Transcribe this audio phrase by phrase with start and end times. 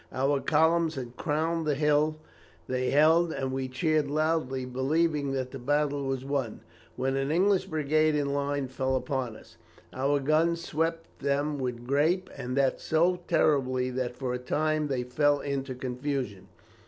[0.11, 2.17] Our columns had crowned the hill
[2.65, 6.61] they held, and we cheered loudly, believing that the battle was won,
[6.95, 9.57] when an English brigade in line fell upon us.
[9.93, 15.03] Our guns swept them with grape, and that so terribly that for a time they
[15.03, 16.47] fell into confusion.